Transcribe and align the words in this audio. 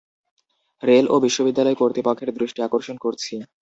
Rail 0.83 1.05
ও 1.09 1.25
বিশ্ববিদ্যালয় 1.25 1.79
কর্তৃপক্ষের 1.81 2.29
দৃষ্টি 2.37 2.59
আকর্ষণ 2.63 2.95
করছি। 2.97 3.33